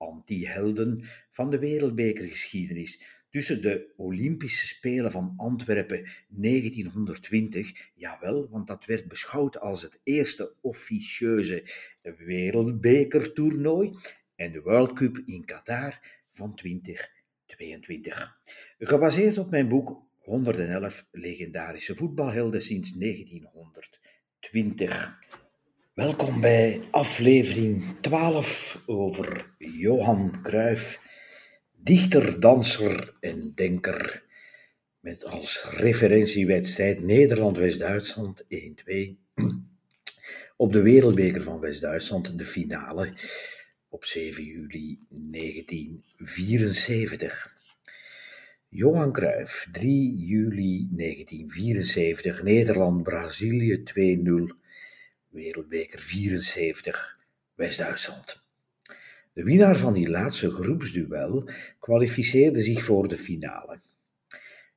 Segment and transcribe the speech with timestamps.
[0.00, 9.08] anti-helden van de wereldbekergeschiedenis tussen de Olympische Spelen van Antwerpen 1920, jawel, want dat werd
[9.08, 11.64] beschouwd als het eerste officieuze
[12.02, 13.96] wereldbekertoernooi,
[14.36, 16.00] en de World Cup in Qatar
[16.32, 18.40] van 2022.
[18.78, 25.39] Gebaseerd op mijn boek 111 legendarische voetbalhelden sinds 1920.
[26.00, 31.00] Welkom bij aflevering 12 over Johan Cruijff
[31.76, 34.24] dichter, danser en denker.
[35.00, 38.46] Met als referentiewedstrijd Nederland-West-Duitsland 1-2.
[40.56, 43.12] Op de Wereldbeker van West-Duitsland, de finale,
[43.88, 47.52] op 7 juli 1974.
[48.68, 54.58] Johan Cruijff, 3 juli 1974, Nederland-Brazilië 2-0,
[55.30, 57.18] Wereldbeker 74,
[57.54, 58.42] West-Duitsland.
[59.32, 63.80] De winnaar van die laatste groepsduel kwalificeerde zich voor de finale.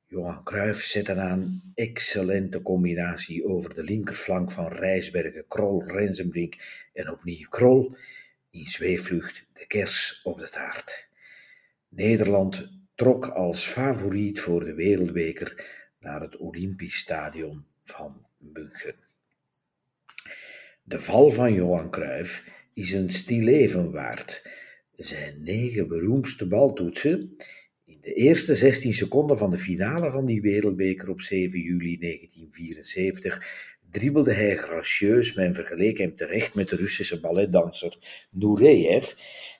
[0.06, 6.56] Johan Cruijff zette een excellente combinatie over de linkerflank van Rijsbergen, Krol, Rensenbrink
[6.92, 7.96] en opnieuw Krol.
[8.50, 11.08] In zweefvlucht de kers op de taart.
[11.88, 19.03] Nederland trok als favoriet voor de wereldbeker naar het Olympisch Stadion van München.
[20.86, 24.48] De val van Johan Cruijff is een stileven waard.
[24.96, 27.36] Zijn negen beroemdste baltoetsen
[27.84, 33.72] in de eerste 16 seconden van de finale van die wereldbeker op 7 juli 1974
[33.90, 39.12] dribbelde hij gracieus, men vergeleek hem terecht met de Russische balletdanser Nureyev,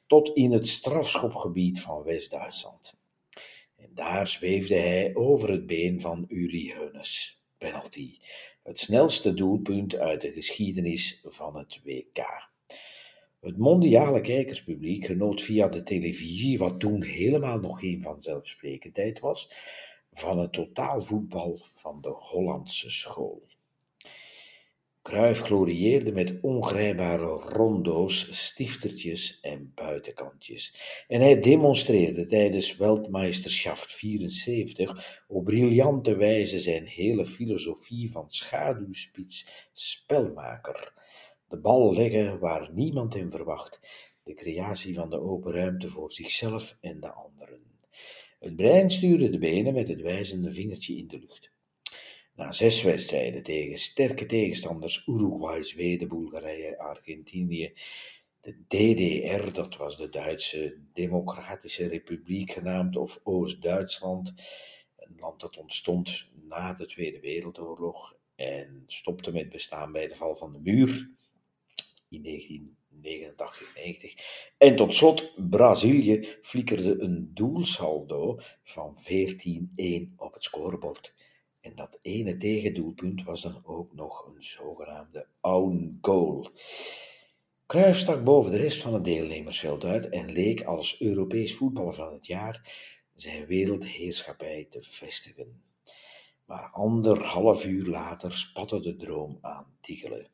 [0.06, 2.94] tot in het strafschopgebied van West-Duitsland.
[3.76, 7.42] En daar zweefde hij over het been van Uli Heunes.
[7.58, 8.16] Penalty.
[8.64, 12.48] Het snelste doelpunt uit de geschiedenis van het WK.
[13.40, 19.50] Het mondiale kijkerspubliek genoot via de televisie, wat toen helemaal nog geen vanzelfsprekendheid was,
[20.12, 23.42] van het totaalvoetbal van de Hollandse school.
[25.04, 30.74] Cruijff glorieerde met ongrijpbare rondo's, stiftertjes en buitenkantjes.
[31.08, 40.92] En hij demonstreerde tijdens Weltmeisterschaft 74 op briljante wijze zijn hele filosofie van schaduwspits spelmaker
[41.48, 43.80] de bal leggen waar niemand hem verwacht,
[44.22, 47.62] de creatie van de open ruimte voor zichzelf en de anderen.
[48.40, 51.53] Het brein stuurde de benen met het wijzende vingertje in de lucht.
[52.34, 57.72] Na zes wedstrijden tegen sterke tegenstanders Uruguay, Zweden, Bulgarije, Argentinië,
[58.40, 64.34] de DDR, dat was de Duitse Democratische Republiek genaamd, of Oost-Duitsland,
[64.96, 70.36] een land dat ontstond na de Tweede Wereldoorlog en stopte met bestaan bij de val
[70.36, 71.10] van de muur
[72.08, 72.26] in 1989-90.
[74.58, 79.02] En tot slot, Brazilië flikkerde een doelsaldo van 14-1
[80.16, 81.14] op het scorebord.
[81.64, 86.50] En dat ene tegendoelpunt was dan ook nog een zogenaamde own goal.
[87.66, 92.12] Cruijff stak boven de rest van het deelnemersveld uit en leek als Europees voetballer van
[92.12, 92.72] het jaar
[93.14, 95.62] zijn wereldheerschappij te vestigen.
[96.44, 100.28] Maar anderhalf uur later spatte de droom aan Tichelen.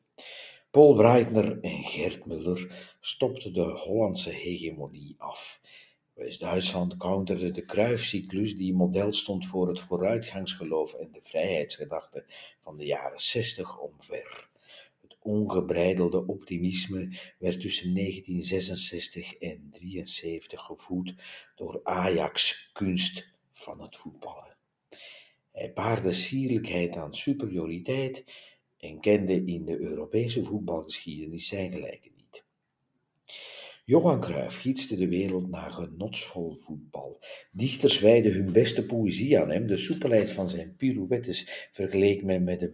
[0.71, 5.61] Paul Breitner en Gert Muller stopten de Hollandse hegemonie af.
[6.21, 12.25] West-Duitsland counterde de Kruifcyclus die model stond voor het vooruitgangsgeloof en de vrijheidsgedachte
[12.63, 14.49] van de jaren 60 omver.
[15.01, 21.13] Het ongebreidelde optimisme werd tussen 1966 en 1973 gevoed
[21.55, 24.55] door Ajax kunst van het voetballen.
[25.51, 28.23] Hij paarde sierlijkheid aan superioriteit
[28.77, 32.20] en kende in de Europese voetbalgeschiedenis zijn gelijken.
[33.91, 37.19] Johan Cruijff gietste de wereld naar genotsvol voetbal.
[37.51, 39.67] Dichters wijden hun beste poëzie aan hem.
[39.67, 42.69] De soepelheid van zijn pirouettes vergeleek men met de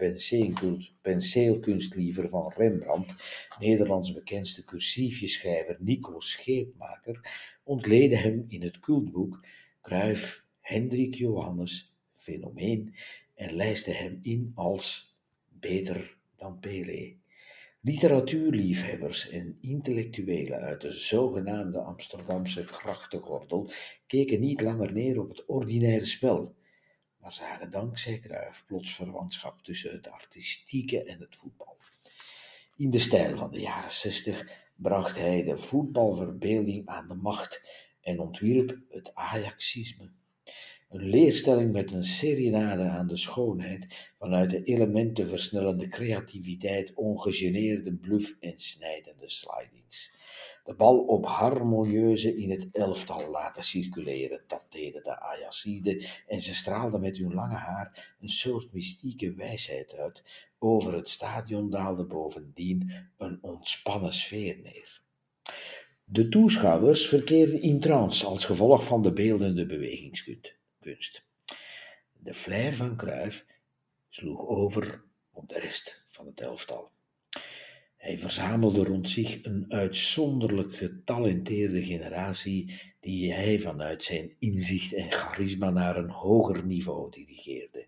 [1.02, 3.14] penseelkunstliever van Rembrandt.
[3.60, 7.30] Nederlands bekendste cursiefjeschrijver Nico Scheepmaker
[7.64, 9.46] ontleedde hem in het cultboek
[9.82, 12.96] Cruijff Hendrik Johannes Fenomeen
[13.36, 15.18] en lijstte hem in als
[15.48, 17.16] beter dan Pelé.
[17.88, 23.72] Literatuurliefhebbers en intellectuelen uit de zogenaamde Amsterdamse grachtengordel
[24.08, 26.56] keken niet langer neer op het ordinaire spel,
[27.18, 31.78] maar zagen dankzij Cruijff plots verwantschap tussen het artistieke en het voetbal.
[32.76, 37.62] In de stijl van de jaren 60 bracht hij de voetbalverbeelding aan de macht
[38.02, 40.12] en ontwierp het Ajaxisme.
[40.90, 48.36] Een leerstelling met een serenade aan de schoonheid, vanuit de elementen versnellende creativiteit, ongegeneerde bluff
[48.40, 50.16] en snijdende slidings.
[50.64, 56.56] De bal op harmonieuze in het elftal laten circuleren, dat deden de Ajaxiden, en ze
[56.56, 60.24] straalden met hun lange haar een soort mystieke wijsheid uit.
[60.60, 65.02] Over het stadion daalde bovendien een ontspannen sfeer neer.
[66.04, 70.57] De toeschouwers verkeerden in trance als gevolg van de beeldende bewegingskunst
[72.14, 73.46] De flair van Cruyff
[74.10, 76.92] sloeg over op de rest van het elftal.
[77.98, 85.70] Hij verzamelde rond zich een uitzonderlijk getalenteerde generatie die hij vanuit zijn inzicht en charisma
[85.70, 87.86] naar een hoger niveau dirigeerde.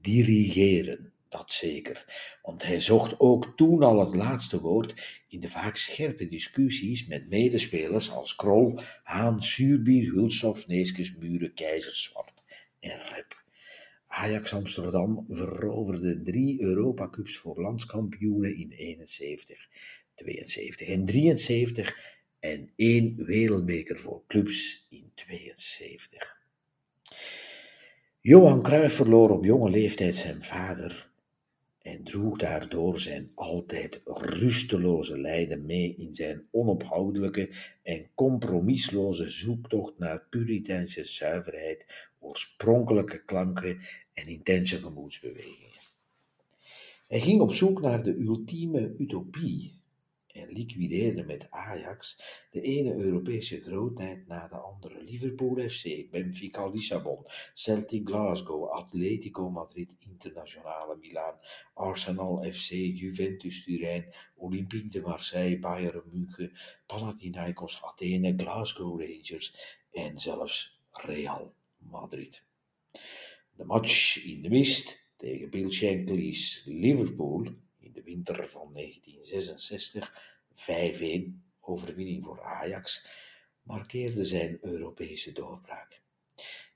[0.00, 2.04] Dirigeren, dat zeker,
[2.42, 7.28] want hij zocht ook toen al het laatste woord in de vaak scherpe discussies met
[7.28, 12.33] medespelers als Krol, Haan, Suurbier, Hulshoff, Neeskes, Muren, Keizer, Zwart
[14.06, 19.68] Ajax Amsterdam veroverde drie Europacups voor landskampioenen in 71,
[20.14, 21.96] 72 en 73
[22.40, 26.36] en één wereldbeker voor clubs in 72.
[28.20, 31.12] Johan Cruijff verloor op jonge leeftijd zijn vader
[31.84, 37.50] en droeg daardoor zijn altijd rusteloze lijden mee in zijn onophoudelijke
[37.82, 41.84] en compromisloze zoektocht naar puriteinse zuiverheid,
[42.24, 43.78] oorspronkelijke klanken
[44.12, 45.80] en intense gemoedsbewegingen.
[47.08, 49.82] Hij ging op zoek naar de ultieme utopie
[50.34, 55.02] en liquideerde met Ajax de ene Europese grootheid na de andere.
[55.02, 61.38] Liverpool FC, Benfica Lissabon, Celtic Glasgow, Atletico Madrid, Internationale Milaan,
[61.74, 66.52] Arsenal FC, Juventus Turijn, Olympique de Marseille, Bayern München,
[66.86, 71.54] Panathinaikos Athene, Glasgow Rangers en zelfs Real
[71.90, 72.44] Madrid.
[73.52, 77.46] De match in de mist tegen Bill Shankly's Liverpool
[77.78, 80.22] in de winter van 1966,
[80.54, 83.06] 5-1 overwinning voor Ajax,
[83.62, 86.02] markeerde zijn Europese doorbraak.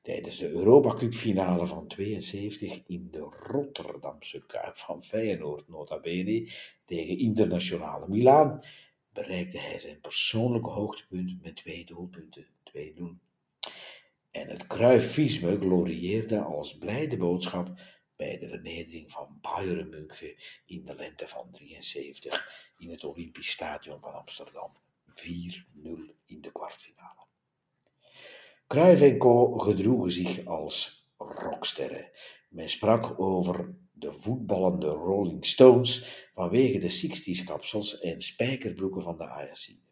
[0.03, 6.53] Tijdens de Europa Cup finale van 72 in de Rotterdamse Kuip van Feyenoord nota bene
[6.85, 8.65] tegen internationale Milaan
[9.13, 12.47] bereikte hij zijn persoonlijke hoogtepunt met twee doelpunten,
[12.77, 13.28] 2-0.
[14.39, 17.81] En het Cruyffisme glorieerde als blijde boodschap
[18.17, 20.35] bij de vernedering van Bayern München
[20.67, 24.71] in de lente van 73 in het Olympisch Stadion van Amsterdam.
[25.09, 25.13] 4-0
[26.27, 27.27] in de kwartfinale.
[28.67, 29.59] Cruyff en Co.
[29.59, 32.11] gedroegen zich als rocksterren.
[32.49, 39.27] Men sprak over de voetballende Rolling Stones vanwege de 60s kapsels en spijkerbroeken van de
[39.27, 39.88] Ajaxiden.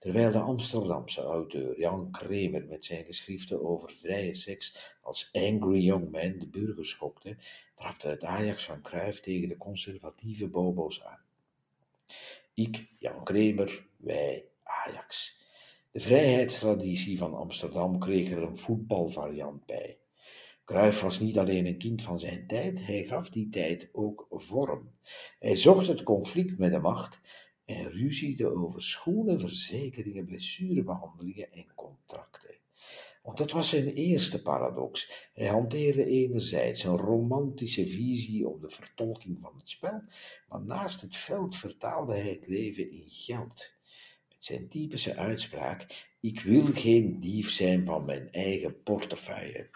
[0.00, 6.10] Terwijl de Amsterdamse auteur Jan Kremer met zijn geschriften over vrije seks als Angry Young
[6.10, 7.36] Man de burgers schokte,
[7.74, 11.18] trapte het Ajax van Cruijff tegen de conservatieve bobo's aan.
[12.54, 15.40] Ik, Jan Kremer, wij, Ajax.
[15.90, 19.98] De vrijheidstraditie van Amsterdam kreeg er een voetbalvariant bij.
[20.64, 24.90] Cruijff was niet alleen een kind van zijn tijd, hij gaf die tijd ook vorm.
[25.38, 27.20] Hij zocht het conflict met de macht
[27.76, 32.54] en ruziede over schoenen, verzekeringen, blessurebehandelingen en contracten.
[33.22, 35.28] Want dat was zijn eerste paradox.
[35.34, 40.02] Hij hanteerde enerzijds een romantische visie op de vertolking van het spel,
[40.48, 43.74] maar naast het veld vertaalde hij het leven in geld.
[44.28, 49.68] Met zijn typische uitspraak: Ik wil geen dief zijn van mijn eigen portefeuille.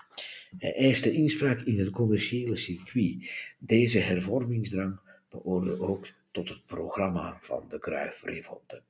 [0.59, 3.31] Hij eiste inspraak in het commerciële circuit.
[3.59, 8.83] Deze hervormingsdrang behoorde ook tot het programma van de Kruif Revolte.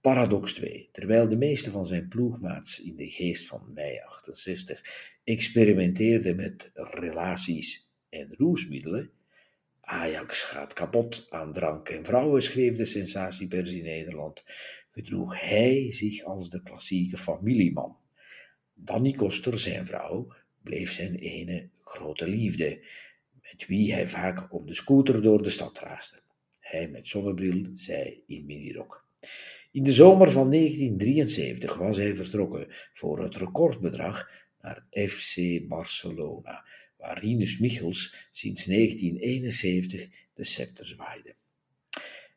[0.00, 0.88] Paradox 2.
[0.92, 4.82] Terwijl de meeste van zijn ploegmaats in de geest van mei 68
[5.24, 9.10] experimenteerden met relaties en roesmiddelen,
[9.80, 14.44] Ajax gaat kapot aan drank en vrouwen, schreef de sensatiepers in Nederland,
[14.90, 17.96] gedroeg hij zich als de klassieke familieman.
[18.74, 22.86] Danny Koster, zijn vrouw, bleef zijn ene grote liefde,
[23.42, 26.24] met wie hij vaak op de scooter door de stad raasde.
[26.84, 29.04] Met zonnebril, zij in minirok.
[29.72, 34.30] In de zomer van 1973 was hij vertrokken voor het recordbedrag
[34.60, 35.36] naar FC
[35.68, 36.64] Barcelona,
[36.98, 41.34] waar Rinus Michels sinds 1971 de scepter zwaaide.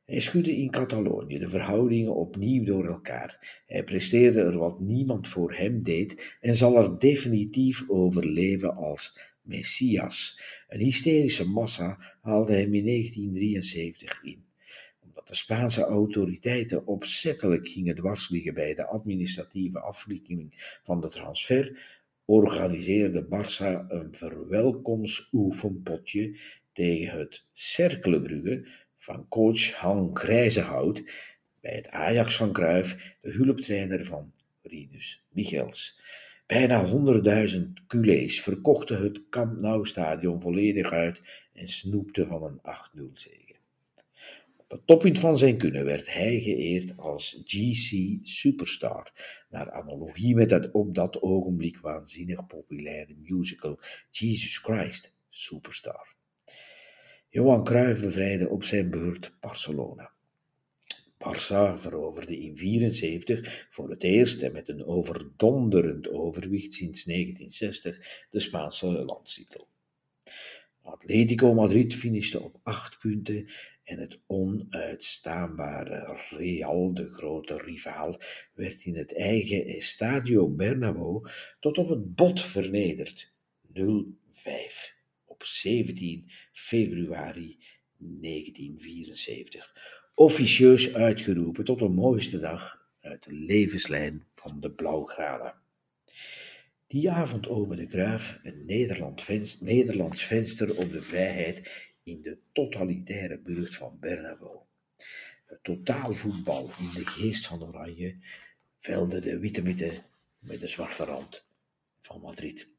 [0.05, 3.63] Hij schudde in Catalonië de verhoudingen opnieuw door elkaar.
[3.67, 10.41] Hij presteerde er wat niemand voor hem deed en zal er definitief overleven als Messias.
[10.67, 14.45] Een hysterische massa haalde hem in 1973 in.
[14.99, 23.25] Omdat de Spaanse autoriteiten opzettelijk gingen dwarsliggen bij de administratieve afwikkeling van de transfer, organiseerde
[23.25, 26.37] Barça een verwelkomstoefenpotje
[26.73, 31.03] tegen het Cerkelenbrugge van coach Han Grijzenhout
[31.61, 36.01] bij het Ajax van Cruijff, de hulptrainer van Rinus Michels.
[36.49, 41.21] Bijna 100.000 culés verkochten het Camp Nou stadion volledig uit
[41.53, 42.59] en snoepten van een
[42.99, 43.55] 8-0 zege.
[44.55, 49.11] Op het toppunt van zijn kunnen werd hij geëerd als GC Superstar,
[49.49, 53.79] naar analogie met het op dat ogenblik waanzinnig populaire musical
[54.09, 56.15] Jesus Christ Superstar.
[57.27, 60.11] Johan Cruijff bevrijdde op zijn beurt Barcelona.
[61.23, 68.39] Barça veroverde in 1974 voor het eerst en met een overdonderend overwicht sinds 1960 de
[68.39, 69.67] Spaanse landstitel.
[70.81, 73.49] Atletico Madrid finishte op acht punten
[73.83, 78.21] en het onuitstaanbare Real, de grote rivaal,
[78.53, 81.21] werd in het eigen Estadio Bernabéu
[81.59, 83.33] tot op het bot vernederd.
[83.67, 83.71] 0-5
[85.25, 87.59] op 17 februari
[87.97, 95.53] 1974 officieus uitgeroepen tot de mooiste dag uit de levenslijn van de Blauwgraden.
[96.87, 98.65] Die avond opende Kruif een
[99.59, 104.57] Nederlands venster op de vrijheid in de totalitaire burcht van Bernabeu.
[105.45, 108.17] Het totaalvoetbal in de geest van Oranje
[108.79, 109.91] velde de witte mitte
[110.39, 111.45] met de zwarte rand
[112.01, 112.69] van Madrid.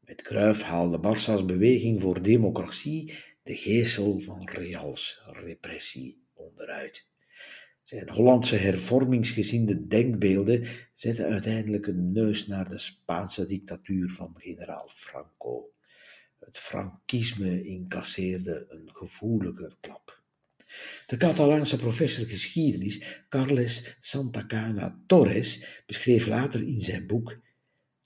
[0.00, 7.06] Met Kruif haalde Barça's beweging voor democratie de geestel van Reals repressie onderuit.
[7.82, 15.72] Zijn Hollandse hervormingsgezinde denkbeelden zetten uiteindelijk een neus naar de Spaanse dictatuur van generaal Franco.
[16.38, 20.22] Het Frankisme incasseerde een gevoelige klap.
[21.06, 27.38] De Catalaanse professor geschiedenis Carles Santacana Torres beschreef later in zijn boek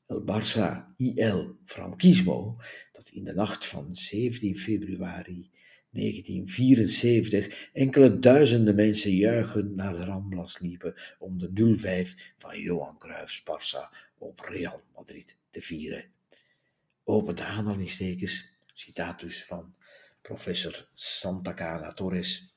[0.06, 2.56] El Barça y el Franquismo
[2.92, 5.50] dat in de nacht van 17 februari
[5.90, 11.50] 1974 enkele duizenden mensen juichend naar de Ramblas liepen om de
[12.09, 16.04] 0-5 van Johan Cruijffs Barça op Real Madrid te vieren.
[17.04, 19.75] Open de aanhalingstekens, citaat dus van
[20.23, 22.54] professor Santa Cana Torres.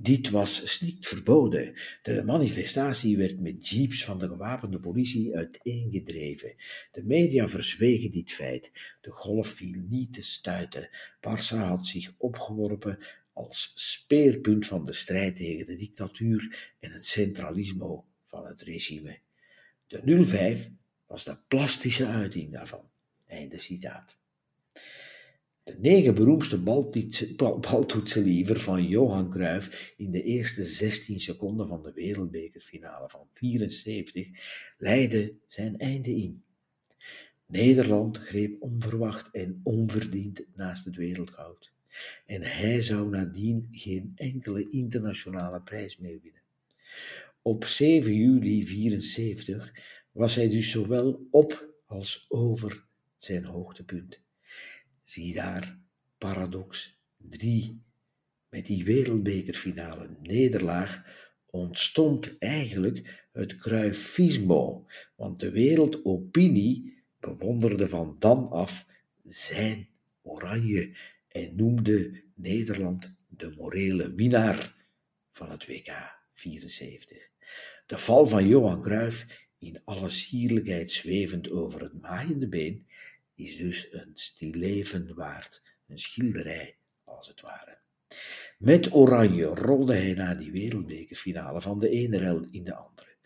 [0.00, 1.74] Dit was strikt verboden.
[2.02, 6.54] De manifestatie werd met jeeps van de gewapende politie uiteengedreven.
[6.92, 8.96] De media verzwegen dit feit.
[9.00, 10.88] De golf viel niet te stuiten.
[11.16, 12.98] Barça had zich opgeworpen
[13.32, 19.18] als speerpunt van de strijd tegen de dictatuur en het centralisme van het regime.
[19.86, 20.70] De 05
[21.06, 22.90] was de plastische uiting daarvan.
[23.26, 24.18] Einde citaat.
[25.68, 26.58] De negen beroemdste
[27.60, 34.28] baltoetsenliever van Johan Cruijff in de eerste 16 seconden van de wereldbekerfinale van 74
[34.78, 36.42] leidden zijn einde in.
[37.46, 41.72] Nederland greep onverwacht en onverdiend naast het wereldgoud.
[42.26, 46.42] En hij zou nadien geen enkele internationale prijs meer winnen.
[47.42, 49.72] Op 7 juli 74
[50.12, 52.84] was hij dus zowel op als over
[53.16, 54.20] zijn hoogtepunt.
[55.08, 55.78] Zie daar,
[56.18, 57.82] paradox 3.
[58.48, 61.02] Met die wereldbekerfinale nederlaag
[61.46, 64.86] ontstond eigenlijk het Cruyffismo,
[65.16, 68.86] want de wereldopinie bewonderde van dan af
[69.24, 69.88] zijn
[70.22, 70.96] oranje
[71.28, 74.74] en noemde Nederland de morele winnaar
[75.32, 77.28] van het WK 74.
[77.86, 82.86] De val van Johan Cruijff, in alle sierlijkheid zwevend over het maaiende been,
[83.38, 87.78] is dus een stilleven waard, een schilderij als het ware.
[88.58, 93.16] Met oranje rolde hij naar die wereldbekerfinale van de ene rel in de andere.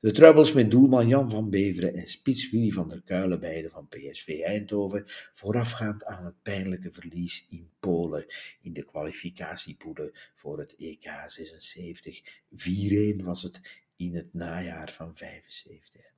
[0.00, 3.88] De troubles met doelman Jan van Beveren en spits Willy van der Kuilen, beide van
[3.88, 5.02] PSV Eindhoven,
[5.32, 8.26] voorafgaand aan het pijnlijke verlies in Polen
[8.60, 12.20] in de kwalificatiepoelen voor het EK 76.
[13.20, 13.60] 4-1 was het
[13.96, 16.12] in het najaar van 75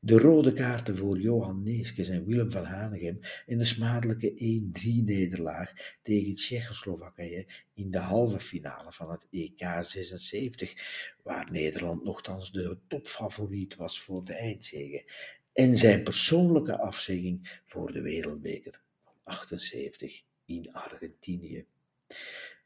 [0.00, 6.34] de rode kaarten voor Johan Neeskens en Willem van Hanegem en de smadelijke 1-3-nederlaag tegen
[6.34, 10.74] Tsjechoslowakije in de halve finale van het EK 76,
[11.22, 15.04] waar Nederland nogthans de topfavoriet was voor de eindzege,
[15.52, 21.64] en zijn persoonlijke afzegging voor de wereldbeker van 78 in Argentinië.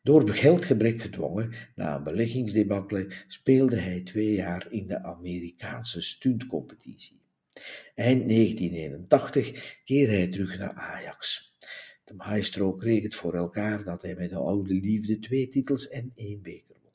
[0.03, 7.22] Door geldgebrek gedwongen, na een beleggingsdebakkele, speelde hij twee jaar in de Amerikaanse stuntcompetitie.
[7.95, 11.55] Eind 1981 keerde hij terug naar Ajax.
[12.05, 16.13] De maestro kreeg het voor elkaar dat hij met de oude liefde twee titels en
[16.15, 16.93] één beker won.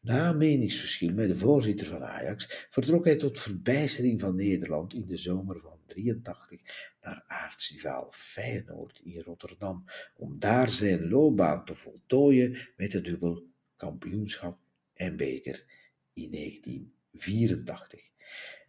[0.00, 5.16] Na meningsverschil met de voorzitter van Ajax vertrok hij tot verbijstering van Nederland in de
[5.16, 6.60] zomer van 83
[7.02, 9.84] naar aartsrivaal Feyenoord in Rotterdam,
[10.16, 13.46] om daar zijn loopbaan te voltooien met de dubbel
[13.76, 14.58] kampioenschap
[14.94, 15.64] en beker
[16.12, 18.09] in 1984.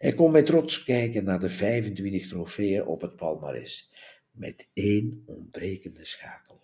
[0.01, 3.91] Hij kon met trots kijken naar de 25 trofeeën op het palmares,
[4.31, 6.63] met één ontbrekende schakel.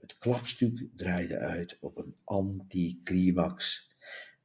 [0.00, 3.88] Het klapstuk draaide uit op een anticlimax.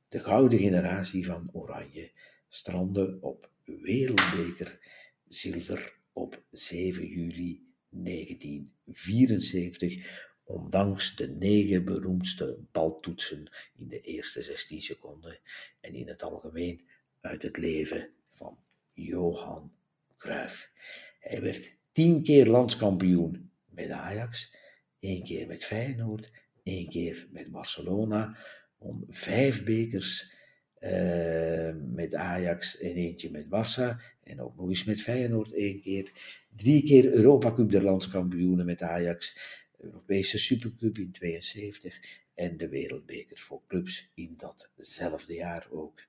[0.09, 2.11] De gouden generatie van Oranje
[2.47, 4.79] strandde op wereldbeker
[5.27, 15.39] zilver op 7 juli 1974, ondanks de negen beroemdste baltoetsen in de eerste 16 seconden
[15.79, 16.81] en in het algemeen
[17.21, 18.57] uit het leven van
[18.93, 19.71] Johan
[20.17, 20.71] Cruijff.
[21.19, 24.55] Hij werd tien keer landskampioen met Ajax,
[24.99, 26.31] één keer met Feyenoord,
[26.63, 28.37] één keer met Barcelona,
[28.77, 30.31] om vijf bekers
[30.79, 34.01] uh, met Ajax en eentje met Barça.
[34.23, 36.11] En ook nog eens met Feyenoord één keer.
[36.55, 39.37] Drie keer Europa Cup der landskampioenen met Ajax.
[39.79, 41.99] Europese Supercup in 72
[42.33, 46.01] en de Wereldbeker voor clubs in datzelfde jaar ook.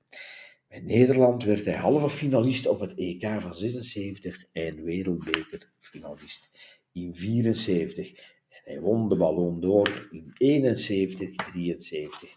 [0.83, 6.51] Nederland werd hij halve finalist op het EK van 76 en wereldbekerfinalist
[6.93, 8.13] in 74.
[8.49, 12.31] En hij won de Ballon d'Or in 71, 73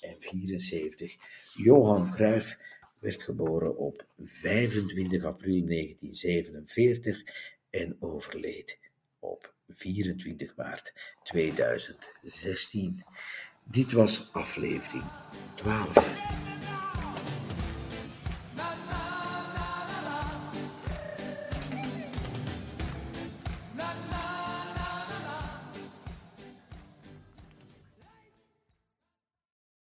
[0.00, 1.16] en 74.
[1.64, 2.58] Johan Cruijff
[2.98, 7.22] werd geboren op 25 april 1947
[7.70, 8.78] en overleed
[9.18, 13.04] op 24 maart 2016.
[13.64, 15.04] Dit was aflevering
[15.54, 16.41] 12.